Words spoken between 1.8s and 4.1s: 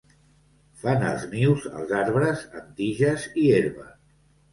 arbres amb tiges i herba.